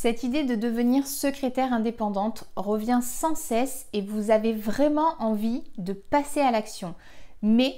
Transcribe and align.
Cette 0.00 0.22
idée 0.22 0.44
de 0.44 0.54
devenir 0.54 1.08
secrétaire 1.08 1.72
indépendante 1.72 2.44
revient 2.54 3.00
sans 3.02 3.34
cesse 3.34 3.88
et 3.92 4.00
vous 4.00 4.30
avez 4.30 4.52
vraiment 4.52 5.16
envie 5.18 5.64
de 5.76 5.92
passer 5.92 6.38
à 6.38 6.52
l'action. 6.52 6.94
Mais 7.42 7.74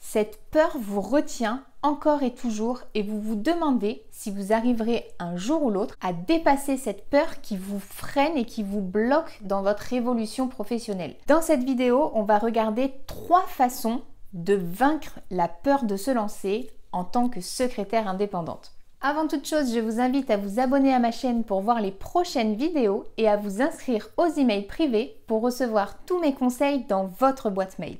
cette 0.00 0.38
peur 0.52 0.76
vous 0.78 1.00
retient 1.00 1.64
encore 1.82 2.22
et 2.22 2.32
toujours 2.32 2.82
et 2.94 3.02
vous 3.02 3.20
vous 3.20 3.34
demandez 3.34 4.04
si 4.12 4.30
vous 4.30 4.52
arriverez 4.52 5.04
un 5.18 5.36
jour 5.36 5.64
ou 5.64 5.70
l'autre 5.70 5.96
à 6.00 6.12
dépasser 6.12 6.76
cette 6.76 7.10
peur 7.10 7.40
qui 7.40 7.56
vous 7.56 7.80
freine 7.80 8.36
et 8.36 8.44
qui 8.44 8.62
vous 8.62 8.80
bloque 8.80 9.40
dans 9.42 9.62
votre 9.62 9.92
évolution 9.92 10.46
professionnelle. 10.46 11.16
Dans 11.26 11.42
cette 11.42 11.64
vidéo, 11.64 12.12
on 12.14 12.22
va 12.22 12.38
regarder 12.38 12.92
trois 13.08 13.46
façons 13.48 14.02
de 14.32 14.54
vaincre 14.54 15.18
la 15.32 15.48
peur 15.48 15.82
de 15.82 15.96
se 15.96 16.12
lancer 16.12 16.70
en 16.92 17.02
tant 17.02 17.28
que 17.28 17.40
secrétaire 17.40 18.06
indépendante. 18.06 18.70
Avant 19.06 19.26
toute 19.26 19.46
chose, 19.46 19.74
je 19.74 19.80
vous 19.80 20.00
invite 20.00 20.30
à 20.30 20.38
vous 20.38 20.60
abonner 20.60 20.94
à 20.94 20.98
ma 20.98 21.10
chaîne 21.10 21.44
pour 21.44 21.60
voir 21.60 21.82
les 21.82 21.90
prochaines 21.90 22.54
vidéos 22.54 23.04
et 23.18 23.28
à 23.28 23.36
vous 23.36 23.60
inscrire 23.60 24.08
aux 24.16 24.28
emails 24.28 24.66
privés 24.66 25.20
pour 25.26 25.42
recevoir 25.42 25.98
tous 26.06 26.18
mes 26.20 26.32
conseils 26.32 26.86
dans 26.86 27.04
votre 27.04 27.50
boîte 27.50 27.78
mail. 27.78 27.98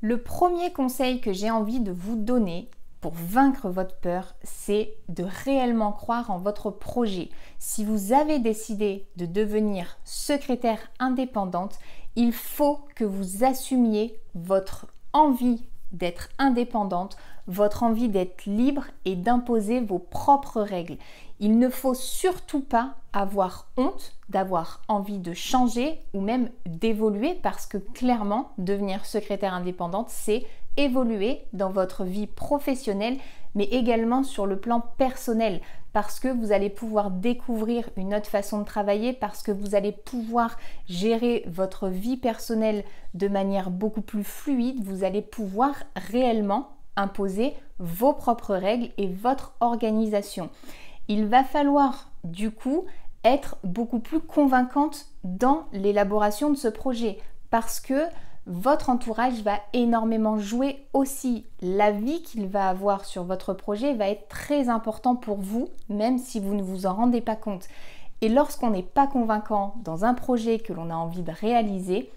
Le 0.00 0.22
premier 0.22 0.72
conseil 0.72 1.20
que 1.20 1.32
j'ai 1.32 1.50
envie 1.50 1.80
de 1.80 1.90
vous 1.90 2.14
donner 2.14 2.70
pour 3.00 3.10
vaincre 3.12 3.70
votre 3.70 3.96
peur, 3.96 4.36
c'est 4.44 4.94
de 5.08 5.24
réellement 5.44 5.90
croire 5.90 6.30
en 6.30 6.38
votre 6.38 6.70
projet. 6.70 7.30
Si 7.58 7.84
vous 7.84 8.12
avez 8.12 8.38
décidé 8.38 9.04
de 9.16 9.26
devenir 9.26 9.98
secrétaire 10.04 10.78
indépendante, 11.00 11.76
il 12.14 12.32
faut 12.32 12.78
que 12.94 13.04
vous 13.04 13.42
assumiez 13.42 14.16
votre 14.36 14.86
envie 15.12 15.64
d'être 15.90 16.28
indépendante, 16.38 17.16
votre 17.48 17.82
envie 17.82 18.08
d'être 18.08 18.46
libre 18.46 18.84
et 19.04 19.16
d'imposer 19.16 19.80
vos 19.80 19.98
propres 19.98 20.60
règles. 20.60 20.98
Il 21.40 21.58
ne 21.58 21.68
faut 21.68 21.94
surtout 21.94 22.60
pas 22.60 22.94
avoir 23.12 23.68
honte 23.76 24.16
d'avoir 24.28 24.82
envie 24.86 25.18
de 25.18 25.32
changer 25.32 26.00
ou 26.14 26.20
même 26.20 26.50
d'évoluer 26.66 27.34
parce 27.42 27.66
que 27.66 27.78
clairement, 27.78 28.52
devenir 28.58 29.06
secrétaire 29.06 29.54
indépendante, 29.54 30.10
c'est 30.10 30.44
évoluer 30.76 31.40
dans 31.52 31.70
votre 31.70 32.04
vie 32.04 32.28
professionnelle, 32.28 33.16
mais 33.54 33.64
également 33.64 34.22
sur 34.22 34.46
le 34.46 34.60
plan 34.60 34.80
personnel, 34.80 35.60
parce 35.92 36.20
que 36.20 36.28
vous 36.28 36.52
allez 36.52 36.70
pouvoir 36.70 37.10
découvrir 37.10 37.90
une 37.96 38.14
autre 38.14 38.28
façon 38.28 38.60
de 38.60 38.64
travailler, 38.64 39.12
parce 39.12 39.42
que 39.42 39.50
vous 39.50 39.74
allez 39.74 39.90
pouvoir 39.90 40.56
gérer 40.86 41.44
votre 41.48 41.88
vie 41.88 42.16
personnelle 42.16 42.84
de 43.14 43.26
manière 43.26 43.70
beaucoup 43.70 44.02
plus 44.02 44.22
fluide, 44.22 44.84
vous 44.84 45.02
allez 45.02 45.22
pouvoir 45.22 45.74
réellement 45.96 46.77
imposer 46.98 47.54
vos 47.78 48.12
propres 48.12 48.54
règles 48.54 48.90
et 48.98 49.08
votre 49.08 49.54
organisation. 49.60 50.50
Il 51.08 51.26
va 51.26 51.44
falloir 51.44 52.10
du 52.24 52.50
coup 52.50 52.84
être 53.24 53.56
beaucoup 53.64 53.98
plus 54.00 54.20
convaincante 54.20 55.06
dans 55.24 55.64
l'élaboration 55.72 56.50
de 56.50 56.56
ce 56.56 56.68
projet 56.68 57.18
parce 57.50 57.80
que 57.80 58.04
votre 58.46 58.88
entourage 58.88 59.42
va 59.42 59.60
énormément 59.74 60.38
jouer 60.38 60.86
aussi. 60.94 61.44
L'avis 61.60 62.22
qu'il 62.22 62.46
va 62.46 62.68
avoir 62.68 63.04
sur 63.04 63.24
votre 63.24 63.52
projet 63.52 63.94
va 63.94 64.08
être 64.08 64.28
très 64.28 64.70
important 64.70 65.16
pour 65.16 65.36
vous, 65.36 65.68
même 65.90 66.18
si 66.18 66.40
vous 66.40 66.54
ne 66.54 66.62
vous 66.62 66.86
en 66.86 66.94
rendez 66.94 67.20
pas 67.20 67.36
compte. 67.36 67.68
Et 68.20 68.28
lorsqu'on 68.28 68.70
n'est 68.70 68.82
pas 68.82 69.06
convaincant 69.06 69.74
dans 69.84 70.04
un 70.04 70.14
projet 70.14 70.58
que 70.58 70.72
l'on 70.72 70.90
a 70.90 70.94
envie 70.94 71.22
de 71.22 71.30
réaliser, 71.30 72.10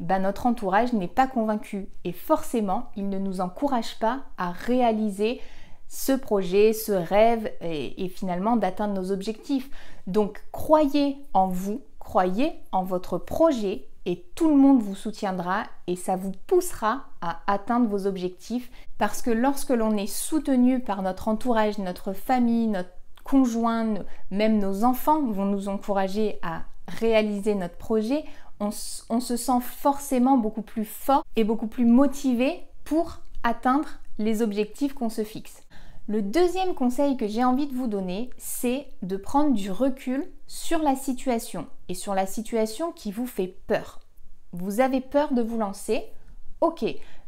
bah, 0.00 0.18
notre 0.18 0.46
entourage 0.46 0.92
n'est 0.92 1.08
pas 1.08 1.26
convaincu. 1.26 1.88
Et 2.04 2.12
forcément, 2.12 2.90
il 2.96 3.08
ne 3.08 3.18
nous 3.18 3.40
encourage 3.40 3.98
pas 3.98 4.22
à 4.36 4.50
réaliser 4.50 5.40
ce 5.88 6.12
projet, 6.12 6.72
ce 6.72 6.92
rêve 6.92 7.50
et 7.62 8.08
finalement 8.08 8.56
d'atteindre 8.56 8.94
nos 8.94 9.10
objectifs. 9.10 9.70
Donc 10.06 10.42
croyez 10.52 11.16
en 11.32 11.48
vous, 11.48 11.80
croyez 11.98 12.52
en 12.72 12.84
votre 12.84 13.16
projet 13.16 13.88
et 14.08 14.24
tout 14.34 14.48
le 14.48 14.56
monde 14.56 14.80
vous 14.80 14.94
soutiendra 14.94 15.64
et 15.86 15.94
ça 15.94 16.16
vous 16.16 16.32
poussera 16.46 17.04
à 17.20 17.40
atteindre 17.46 17.88
vos 17.88 18.06
objectifs 18.06 18.70
parce 18.96 19.20
que 19.20 19.30
lorsque 19.30 19.68
l'on 19.68 19.96
est 19.98 20.06
soutenu 20.06 20.80
par 20.80 21.02
notre 21.02 21.28
entourage, 21.28 21.78
notre 21.78 22.14
famille, 22.14 22.68
notre 22.68 22.88
conjoint, 23.22 23.94
même 24.30 24.58
nos 24.58 24.84
enfants 24.84 25.26
vont 25.26 25.44
nous 25.44 25.68
encourager 25.68 26.38
à 26.40 26.62
réaliser 26.88 27.54
notre 27.54 27.76
projet, 27.76 28.24
on, 28.60 28.70
se 28.70 29.36
sent 29.36 29.60
forcément 29.60 30.36
beaucoup 30.36 30.62
plus 30.62 30.84
fort 30.84 31.24
et 31.36 31.44
beaucoup 31.44 31.68
plus 31.68 31.84
motivé 31.84 32.62
pour 32.84 33.20
atteindre 33.42 33.88
les 34.18 34.42
objectifs 34.42 34.94
qu'on 34.94 35.10
se 35.10 35.22
fixe. 35.22 35.62
Le 36.08 36.22
deuxième 36.22 36.74
conseil 36.74 37.16
que 37.16 37.28
j'ai 37.28 37.44
envie 37.44 37.66
de 37.66 37.74
vous 37.74 37.86
donner, 37.86 38.30
c'est 38.38 38.86
de 39.02 39.16
prendre 39.16 39.54
du 39.54 39.70
recul 39.70 40.26
sur 40.46 40.80
la 40.80 40.96
situation 40.96 41.66
et 41.88 41.94
sur 41.94 42.14
la 42.14 42.26
situation 42.26 42.92
qui 42.92 43.12
vous 43.12 43.26
fait 43.26 43.54
peur. 43.66 44.00
Vous 44.52 44.80
avez 44.80 45.00
peur 45.00 45.34
de 45.34 45.42
vous 45.42 45.58
lancer 45.58 46.04
Ok, 46.60 46.84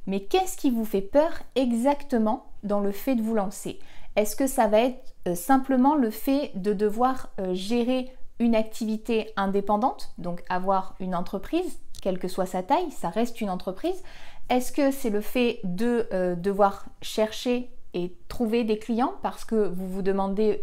mais 0.06 0.20
qu'est-ce 0.20 0.56
qui 0.56 0.70
vous 0.70 0.86
fait 0.86 1.02
peur 1.02 1.30
exactement 1.54 2.46
dans 2.64 2.80
le 2.80 2.90
fait 2.90 3.14
de 3.14 3.22
vous 3.22 3.34
lancer? 3.34 3.78
Est-ce 4.16 4.34
que 4.34 4.46
ça 4.46 4.66
va 4.66 4.80
être 4.80 5.14
euh, 5.28 5.34
simplement 5.34 5.94
le 5.94 6.10
fait 6.10 6.50
de 6.54 6.72
devoir 6.72 7.28
euh, 7.38 7.54
gérer 7.54 8.10
une 8.40 8.56
activité 8.56 9.32
indépendante, 9.36 10.12
donc 10.18 10.42
avoir 10.48 10.96
une 10.98 11.14
entreprise, 11.14 11.80
quelle 12.02 12.18
que 12.18 12.26
soit 12.26 12.46
sa 12.46 12.64
taille, 12.64 12.90
ça 12.90 13.08
reste 13.10 13.40
une 13.40 13.50
entreprise. 13.50 14.02
Est-ce 14.48 14.72
que 14.72 14.90
c'est 14.90 15.10
le 15.10 15.20
fait 15.20 15.60
de 15.62 16.08
euh, 16.12 16.34
devoir 16.34 16.86
chercher 17.02 17.70
et 17.94 18.16
trouver 18.28 18.64
des 18.64 18.78
clients 18.78 19.14
parce 19.22 19.44
que 19.44 19.68
vous 19.68 19.86
vous 19.86 20.02
demandez 20.02 20.58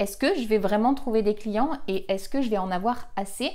est-ce 0.00 0.16
que 0.16 0.34
je 0.34 0.48
vais 0.48 0.58
vraiment 0.58 0.94
trouver 0.94 1.22
des 1.22 1.34
clients 1.34 1.72
et 1.86 2.10
est-ce 2.10 2.28
que 2.30 2.40
je 2.40 2.48
vais 2.48 2.58
en 2.58 2.70
avoir 2.70 3.08
assez? 3.16 3.52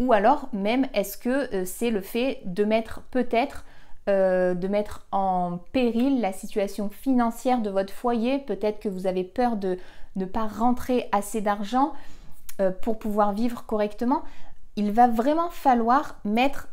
Ou 0.00 0.14
alors 0.14 0.48
même 0.54 0.86
est-ce 0.94 1.18
que 1.18 1.54
euh, 1.54 1.64
c'est 1.66 1.90
le 1.90 2.00
fait 2.00 2.40
de 2.46 2.64
mettre 2.64 3.02
peut-être 3.10 3.66
euh, 4.08 4.54
de 4.54 4.66
mettre 4.66 5.06
en 5.12 5.58
péril 5.72 6.22
la 6.22 6.32
situation 6.32 6.88
financière 6.88 7.60
de 7.60 7.68
votre 7.68 7.92
foyer, 7.92 8.38
peut-être 8.38 8.80
que 8.80 8.88
vous 8.88 9.06
avez 9.06 9.22
peur 9.22 9.56
de 9.56 9.76
ne 10.16 10.24
pas 10.24 10.46
rentrer 10.46 11.10
assez 11.12 11.42
d'argent. 11.42 11.92
euh, 11.92 12.19
pour 12.82 12.98
pouvoir 12.98 13.32
vivre 13.32 13.64
correctement. 13.66 14.22
Il 14.76 14.92
va 14.92 15.08
vraiment 15.08 15.50
falloir 15.50 16.18
mettre 16.24 16.68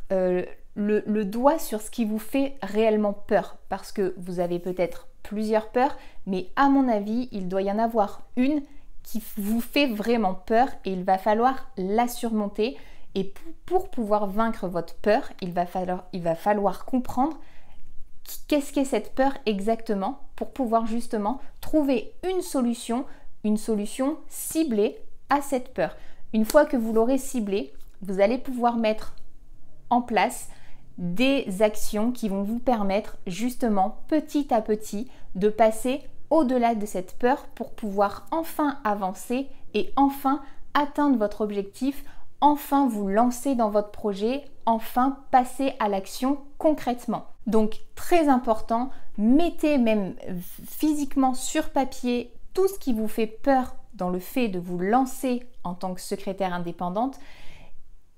le, 0.77 1.25
doigt 1.25 1.59
sur 1.59 1.81
ce 1.81 1.91
qui 1.91 2.05
vous 2.05 2.19
fait 2.19 2.55
réellement 2.61 3.13
peur, 3.13 3.57
parce 3.67 3.91
que 3.91 4.13
vous 4.17 4.39
avez 4.39 4.59
peut-être 4.59 5.07
plusieurs 5.23 5.69
peurs, 5.69 5.97
mais 6.25 6.49
à 6.55 6.69
mon 6.69 6.87
avis, 6.87 7.27
il 7.31 7.49
doit 7.49 7.63
y 7.63 7.71
en 7.71 7.79
avoir 7.79 8.21
une 8.37 8.61
qui 9.03 9.21
vous 9.37 9.61
fait 9.61 9.87
vraiment 9.87 10.35
peur 10.35 10.67
et 10.85 10.91
il 10.91 11.03
va 11.03 11.17
falloir 11.17 11.69
la 11.77 12.07
surmonter. 12.07 12.77
Et 13.15 13.33
pour 13.65 13.89
pouvoir 13.89 14.27
vaincre 14.27 14.67
votre 14.67 14.95
peur, 14.95 15.31
il 15.41 15.51
va 15.51 15.65
falloir, 15.65 16.05
il 16.13 16.21
va 16.21 16.35
falloir 16.35 16.85
comprendre 16.85 17.37
qu'est-ce 18.47 18.71
qu'est 18.71 18.85
cette 18.85 19.15
peur 19.15 19.33
exactement 19.45 20.19
pour 20.35 20.51
pouvoir 20.51 20.85
justement 20.85 21.39
trouver 21.61 22.13
une 22.29 22.41
solution, 22.41 23.05
une 23.43 23.57
solution 23.57 24.17
ciblée 24.27 24.99
à 25.29 25.41
cette 25.41 25.73
peur. 25.73 25.95
Une 26.33 26.45
fois 26.45 26.65
que 26.65 26.77
vous 26.77 26.93
l'aurez 26.93 27.17
ciblée, 27.17 27.73
vous 28.01 28.19
allez 28.19 28.37
pouvoir 28.37 28.77
mettre 28.77 29.15
en 29.89 30.01
place 30.01 30.49
des 30.97 31.61
actions 31.61 32.11
qui 32.11 32.27
vont 32.27 32.43
vous 32.43 32.59
permettre 32.59 33.17
justement 33.27 33.99
petit 34.07 34.53
à 34.53 34.61
petit 34.61 35.09
de 35.35 35.49
passer 35.49 36.01
au-delà 36.29 36.75
de 36.75 36.85
cette 36.85 37.17
peur 37.17 37.45
pour 37.55 37.71
pouvoir 37.71 38.27
enfin 38.31 38.79
avancer 38.83 39.47
et 39.73 39.91
enfin 39.95 40.41
atteindre 40.73 41.17
votre 41.17 41.41
objectif, 41.41 42.03
enfin 42.41 42.87
vous 42.87 43.07
lancer 43.07 43.55
dans 43.55 43.69
votre 43.69 43.91
projet, 43.91 44.43
enfin 44.65 45.19
passer 45.31 45.73
à 45.79 45.87
l'action 45.87 46.39
concrètement. 46.57 47.25
Donc 47.45 47.79
très 47.95 48.27
important, 48.27 48.89
mettez 49.17 49.77
même 49.77 50.15
physiquement 50.67 51.33
sur 51.33 51.69
papier 51.69 52.33
tout 52.53 52.67
ce 52.67 52.79
qui 52.79 52.93
vous 52.93 53.07
fait 53.07 53.27
peur 53.27 53.75
dans 53.93 54.09
le 54.09 54.19
fait 54.19 54.47
de 54.47 54.59
vous 54.59 54.79
lancer 54.79 55.43
en 55.63 55.73
tant 55.73 55.93
que 55.93 56.01
secrétaire 56.01 56.53
indépendante 56.53 57.19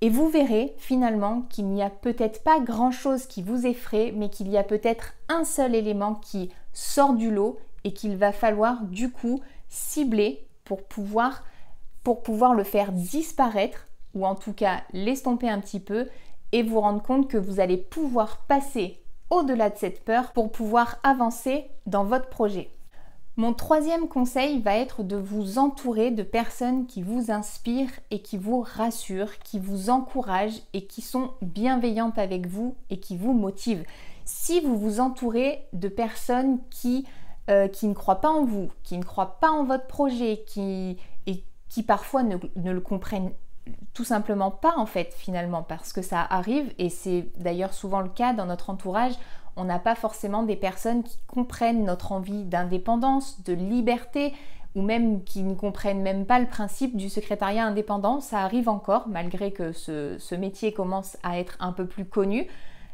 et 0.01 0.09
vous 0.09 0.29
verrez 0.29 0.73
finalement 0.77 1.41
qu'il 1.49 1.67
n'y 1.67 1.83
a 1.83 1.89
peut-être 1.89 2.43
pas 2.43 2.59
grand-chose 2.61 3.25
qui 3.25 3.41
vous 3.41 3.65
effraie, 3.65 4.13
mais 4.15 4.29
qu'il 4.29 4.47
y 4.47 4.57
a 4.57 4.63
peut-être 4.63 5.13
un 5.27 5.43
seul 5.43 5.75
élément 5.75 6.15
qui 6.15 6.49
sort 6.71 7.13
du 7.13 7.31
lot 7.31 7.59
et 7.83 7.93
qu'il 7.93 8.15
va 8.15 8.31
falloir 8.31 8.83
du 8.83 9.11
coup 9.11 9.41
cibler 9.67 10.47
pour 10.63 10.83
pouvoir, 10.83 11.43
pour 12.03 12.23
pouvoir 12.23 12.53
le 12.53 12.63
faire 12.63 12.93
disparaître 12.93 13.87
ou 14.13 14.25
en 14.25 14.35
tout 14.35 14.53
cas 14.53 14.83
l'estomper 14.93 15.49
un 15.49 15.59
petit 15.59 15.81
peu 15.81 16.07
et 16.51 16.63
vous 16.63 16.79
rendre 16.79 17.03
compte 17.03 17.29
que 17.29 17.37
vous 17.37 17.59
allez 17.59 17.77
pouvoir 17.77 18.45
passer 18.47 19.01
au-delà 19.29 19.69
de 19.69 19.77
cette 19.77 20.03
peur 20.05 20.31
pour 20.31 20.51
pouvoir 20.51 20.97
avancer 21.03 21.65
dans 21.85 22.05
votre 22.05 22.29
projet. 22.29 22.71
Mon 23.39 23.53
troisième 23.53 24.09
conseil 24.09 24.59
va 24.59 24.75
être 24.75 25.01
de 25.01 25.15
vous 25.15 25.59
entourer 25.59 26.11
de 26.11 26.23
personnes 26.23 26.87
qui 26.87 27.01
vous 27.01 27.31
inspirent 27.31 27.97
et 28.11 28.21
qui 28.21 28.35
vous 28.35 28.59
rassurent, 28.59 29.39
qui 29.39 29.59
vous 29.59 29.89
encouragent 29.89 30.61
et 30.73 30.87
qui 30.87 31.01
sont 31.01 31.31
bienveillantes 31.41 32.17
avec 32.17 32.47
vous 32.47 32.75
et 32.89 32.99
qui 32.99 33.15
vous 33.15 33.31
motivent. 33.31 33.85
Si 34.25 34.59
vous 34.59 34.77
vous 34.77 34.99
entourez 34.99 35.65
de 35.71 35.87
personnes 35.87 36.59
qui, 36.69 37.07
euh, 37.49 37.69
ne 37.81 37.93
croient 37.93 38.19
pas 38.19 38.27
en 38.27 38.43
vous, 38.43 38.71
qui 38.83 38.97
ne 38.97 39.05
croient 39.05 39.39
pas 39.39 39.51
en 39.51 39.63
votre 39.63 39.87
projet, 39.87 40.43
qui, 40.45 40.97
et 41.25 41.41
qui 41.69 41.83
parfois 41.83 42.23
ne 42.23 42.71
le 42.73 42.81
comprennent 42.81 43.31
tout 43.93 44.03
simplement 44.03 44.51
pas 44.51 44.73
en 44.77 44.85
fait 44.85 45.13
finalement 45.13 45.63
parce 45.63 45.93
que 45.93 46.01
ça 46.01 46.25
arrive 46.29 46.73
et 46.77 46.89
c'est 46.89 47.27
d'ailleurs 47.37 47.73
souvent 47.73 48.01
le 48.01 48.09
cas 48.09 48.33
dans 48.33 48.45
notre 48.45 48.69
entourage. 48.69 49.13
On 49.59 49.65
n'a 49.65 49.77
pas 49.77 49.93
forcément 49.95 50.43
des 50.43 50.55
personnes 50.55 51.03
qui 51.03 51.17
comprennent 51.27 51.83
notre 51.83 52.13
envie 52.13 52.45
d'indépendance, 52.45 53.43
de 53.43 53.51
liberté 53.51 54.33
ou 54.73 54.81
même 54.81 55.21
qui 55.25 55.43
ne 55.43 55.53
comprennent 55.53 56.01
même 56.01 56.25
pas 56.25 56.39
le 56.39 56.47
principe 56.47 56.95
du 56.95 57.09
secrétariat 57.09 57.65
indépendant. 57.65 58.21
Ça 58.21 58.39
arrive 58.39 58.69
encore 58.69 59.09
malgré 59.09 59.51
que 59.51 59.73
ce, 59.73 60.35
métier 60.35 60.71
commence 60.71 61.17
à 61.23 61.39
être 61.39 61.57
un 61.59 61.73
peu 61.73 61.85
plus 61.85 62.05
connu. 62.05 62.47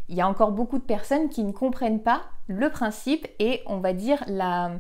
Il 0.09 0.15
y 0.15 0.21
a 0.21 0.27
encore 0.27 0.51
beaucoup 0.51 0.79
de 0.79 0.83
personnes 0.83 1.29
qui 1.29 1.44
ne 1.44 1.51
comprennent 1.51 2.01
pas 2.01 2.23
le 2.47 2.69
principe 2.69 3.27
et 3.38 3.62
on 3.67 3.77
va 3.77 3.94
dire 3.94 4.23
la, 4.27 4.71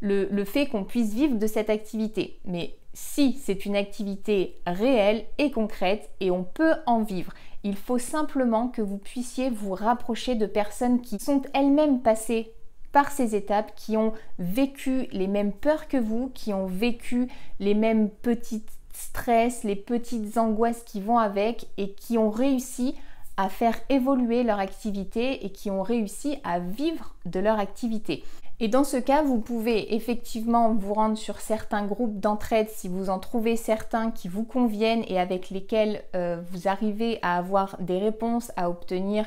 le, 0.00 0.44
fait 0.44 0.66
qu'on 0.66 0.84
puisse 0.84 1.12
vivre 1.12 1.36
de 1.36 1.46
cette 1.46 1.70
activité. 1.70 2.38
Mais 2.44 2.74
si 2.92 3.34
c'est 3.34 3.66
une 3.66 3.76
activité 3.76 4.56
réelle 4.66 5.24
et 5.38 5.50
concrète 5.50 6.10
et 6.20 6.30
on 6.30 6.44
peut 6.44 6.74
en 6.86 7.02
vivre. 7.02 7.32
Il 7.62 7.76
faut 7.76 7.98
simplement 7.98 8.68
que 8.68 8.82
vous 8.82 8.98
puissiez 8.98 9.50
vous 9.50 9.74
rapprocher 9.74 10.34
de 10.34 10.46
personnes 10.46 11.00
qui 11.00 11.18
sont 11.18 11.42
elles-mêmes 11.52 12.00
passées 12.00 12.52
par 12.92 13.12
ces 13.12 13.36
étapes, 13.36 13.72
qui 13.76 13.96
ont 13.96 14.12
vécu 14.38 15.06
les 15.12 15.28
mêmes 15.28 15.52
peurs 15.52 15.86
que 15.86 15.96
vous, 15.96 16.30
qui 16.34 16.52
ont 16.52 16.66
vécu 16.66 17.28
les 17.60 17.74
mêmes 17.74 18.10
petits 18.10 18.64
stress, 18.92 19.62
les 19.62 19.76
petites 19.76 20.36
angoisses 20.36 20.82
qui 20.82 21.00
vont 21.00 21.18
avec 21.18 21.68
et 21.76 21.92
qui 21.92 22.18
ont 22.18 22.30
réussi 22.30 22.94
à 23.36 23.48
faire 23.48 23.78
évoluer 23.88 24.42
leur 24.42 24.58
activité 24.58 25.46
et 25.46 25.50
qui 25.50 25.70
ont 25.70 25.82
réussi 25.82 26.38
à 26.44 26.58
vivre 26.58 27.14
de 27.24 27.40
leur 27.40 27.58
activité. 27.58 28.22
Et 28.62 28.68
dans 28.68 28.84
ce 28.84 28.98
cas, 28.98 29.22
vous 29.22 29.40
pouvez 29.40 29.94
effectivement 29.94 30.74
vous 30.74 30.92
rendre 30.92 31.16
sur 31.16 31.40
certains 31.40 31.86
groupes 31.86 32.20
d'entraide 32.20 32.68
si 32.68 32.88
vous 32.88 33.08
en 33.08 33.18
trouvez 33.18 33.56
certains 33.56 34.10
qui 34.10 34.28
vous 34.28 34.44
conviennent 34.44 35.02
et 35.08 35.18
avec 35.18 35.48
lesquels 35.48 36.02
euh, 36.14 36.42
vous 36.50 36.68
arrivez 36.68 37.18
à 37.22 37.38
avoir 37.38 37.78
des 37.80 37.98
réponses, 37.98 38.52
à 38.56 38.68
obtenir 38.68 39.24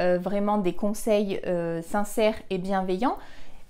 euh, 0.00 0.18
vraiment 0.18 0.58
des 0.58 0.74
conseils 0.74 1.40
euh, 1.46 1.80
sincères 1.80 2.36
et 2.50 2.58
bienveillants. 2.58 3.16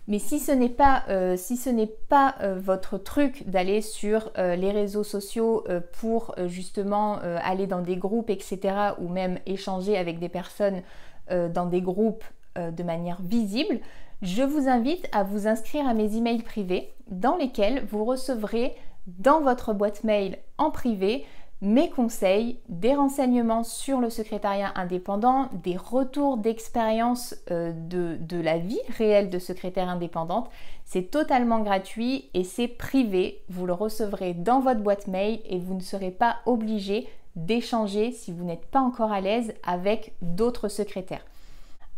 Mais 0.08 0.19
si 0.19 0.40
ce 0.40 0.50
n'est 0.50 0.69
pas, 0.69 1.05
si 1.38 1.56
ce 1.56 1.70
n'est 1.70 1.87
pas 1.87 2.34
votre 2.58 2.99
truc 2.99 3.49
d'aller 3.49 3.81
sur 3.81 4.31
les 4.37 4.70
réseaux 4.70 5.02
sociaux 5.02 5.64
pour 5.99 6.34
justement 6.44 7.20
aller 7.43 7.67
dans 7.67 7.81
des 7.81 7.96
groupes, 7.96 8.28
etc., 8.28 8.58
ou 8.99 9.08
même 9.08 9.38
échanger 9.46 9.96
avec 9.96 10.19
des 10.19 10.28
personnes 10.28 10.82
dans 11.31 11.64
des 11.64 11.81
groupes 11.81 12.22
de 12.55 12.82
manière 12.82 13.22
visible, 13.22 13.81
je 14.24 14.42
vous 14.42 14.68
invite 14.68 15.06
à 15.12 15.22
vous 15.22 15.46
inscrire 15.46 15.86
à 15.86 15.92
mes 15.92 16.16
emails 16.16 16.42
privés 16.42 16.90
dans 17.10 17.36
lesquels 17.36 17.84
vous 17.84 18.06
recevrez 18.06 18.74
dans 19.06 19.42
votre 19.42 19.74
boîte 19.74 20.02
mail 20.02 20.38
en 20.56 20.70
privé 20.70 21.26
mes 21.60 21.90
conseils, 21.90 22.58
des 22.70 22.94
renseignements 22.94 23.64
sur 23.64 24.00
le 24.00 24.08
secrétariat 24.08 24.72
indépendant, 24.76 25.50
des 25.62 25.76
retours 25.76 26.38
d'expérience 26.38 27.36
euh, 27.50 27.72
de, 27.72 28.16
de, 28.18 28.40
la 28.40 28.56
vie 28.56 28.80
réelle 28.96 29.28
de 29.28 29.38
secrétaire 29.38 29.90
indépendante. 29.90 30.48
C'est 30.86 31.10
totalement 31.10 31.60
gratuit 31.60 32.30
et 32.32 32.44
c'est 32.44 32.68
privé. 32.68 33.42
Vous 33.50 33.66
le 33.66 33.74
recevrez 33.74 34.32
dans 34.32 34.60
votre 34.60 34.80
boîte 34.80 35.06
mail 35.06 35.40
et 35.44 35.58
vous 35.58 35.74
ne 35.74 35.80
serez 35.80 36.10
pas 36.10 36.36
obligé 36.46 37.06
d'échanger 37.36 38.10
si 38.10 38.32
vous 38.32 38.44
n'êtes 38.44 38.66
pas 38.66 38.80
encore 38.80 39.12
à 39.12 39.20
l'aise 39.20 39.52
avec 39.64 40.14
d'autres 40.22 40.68
secrétaires. 40.68 41.24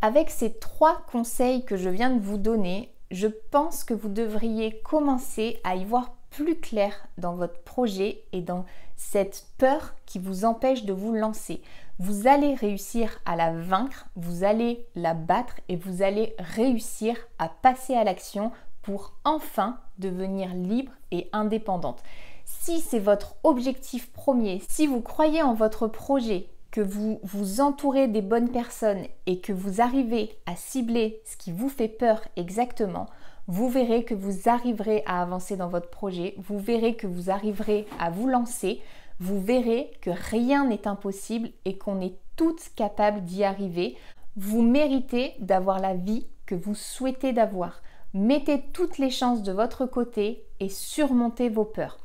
Avec 0.02 0.30
ces 0.30 0.52
trois 0.52 1.02
conseils 1.10 1.64
que 1.64 1.76
je 1.76 1.88
viens 1.88 2.10
de 2.10 2.20
vous 2.20 2.36
donner, 2.38 2.92
je 3.10 3.28
pense 3.28 3.82
que 3.82 3.94
vous 3.94 4.08
devriez 4.08 4.80
commencer 4.82 5.60
à 5.64 5.76
y 5.76 5.84
voir 5.84 6.12
plus 6.30 6.60
clair 6.60 6.92
dans 7.16 7.34
votre 7.34 7.60
projet 7.62 8.22
et 8.32 8.42
dans 8.42 8.66
cette 8.96 9.46
peur 9.56 9.94
qui 10.04 10.18
vous 10.18 10.44
empêche 10.44 10.84
de 10.84 10.92
vous 10.92 11.12
lancer. 11.12 11.62
Vous 11.98 12.26
allez 12.26 12.54
réussir 12.54 13.20
à 13.24 13.36
la 13.36 13.52
vaincre, 13.52 14.06
vous 14.16 14.44
allez 14.44 14.86
la 14.94 15.14
battre 15.14 15.60
et 15.68 15.76
vous 15.76 16.02
allez 16.02 16.34
réussir 16.38 17.16
à 17.38 17.48
passer 17.48 17.94
à 17.94 18.04
l'action 18.04 18.52
pour 18.82 19.14
enfin 19.24 19.78
devenir 19.98 20.52
libre 20.54 20.92
et 21.10 21.28
indépendante. 21.32 22.02
Si 22.44 22.80
c'est 22.80 22.98
votre 23.00 23.36
objectif 23.44 24.12
premier, 24.12 24.62
si 24.68 24.86
vous 24.86 25.00
croyez 25.00 25.42
en 25.42 25.54
votre 25.54 25.88
projet, 25.88 26.48
que 26.76 26.82
vous 26.82 27.20
vous 27.22 27.62
entourez 27.62 28.06
des 28.06 28.20
bonnes 28.20 28.50
personnes 28.50 29.06
et 29.24 29.40
que 29.40 29.54
vous 29.54 29.80
arrivez 29.80 30.36
à 30.44 30.56
cibler 30.56 31.22
ce 31.24 31.38
qui 31.38 31.50
vous 31.50 31.70
fait 31.70 31.88
peur 31.88 32.20
exactement, 32.36 33.06
vous 33.46 33.70
verrez 33.70 34.04
que 34.04 34.14
vous 34.14 34.46
arriverez 34.46 35.02
à 35.06 35.22
avancer 35.22 35.56
dans 35.56 35.70
votre 35.70 35.88
projet, 35.88 36.34
vous 36.36 36.58
verrez 36.58 36.94
que 36.94 37.06
vous 37.06 37.30
arriverez 37.30 37.86
à 37.98 38.10
vous 38.10 38.28
lancer, 38.28 38.82
vous 39.20 39.40
verrez 39.40 39.90
que 40.02 40.10
rien 40.10 40.66
n'est 40.66 40.86
impossible 40.86 41.48
et 41.64 41.78
qu'on 41.78 42.02
est 42.02 42.18
toutes 42.36 42.68
capables 42.76 43.24
d'y 43.24 43.42
arriver. 43.42 43.96
Vous 44.36 44.60
méritez 44.60 45.32
d'avoir 45.38 45.78
la 45.78 45.94
vie 45.94 46.26
que 46.44 46.54
vous 46.54 46.74
souhaitez 46.74 47.32
d'avoir. 47.32 47.80
Mettez 48.12 48.60
toutes 48.74 48.98
les 48.98 49.10
chances 49.10 49.42
de 49.42 49.52
votre 49.52 49.86
côté 49.86 50.44
et 50.60 50.68
surmontez 50.68 51.48
vos 51.48 51.64
peurs. 51.64 51.96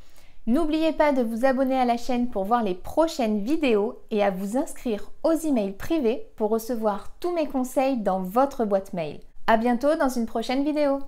N'oubliez 0.48 0.90
pas 0.90 1.12
de 1.12 1.22
vous 1.22 1.44
abonner 1.44 1.78
à 1.78 1.84
la 1.84 1.96
chaîne 1.96 2.28
pour 2.28 2.42
voir 2.42 2.64
les 2.64 2.74
prochaines 2.74 3.44
vidéos 3.44 4.00
et 4.10 4.24
à 4.24 4.32
vous 4.32 4.56
inscrire 4.56 5.12
aux 5.22 5.30
emails 5.30 5.76
privés 5.76 6.26
pour 6.34 6.50
recevoir 6.50 7.12
tous 7.20 7.32
mes 7.32 7.46
conseils 7.46 7.98
dans 7.98 8.22
votre 8.22 8.64
boîte 8.64 8.92
mail. 8.92 9.20
A 9.46 9.56
bientôt 9.56 9.94
dans 9.94 10.08
une 10.08 10.26
prochaine 10.26 10.64
vidéo 10.64 10.98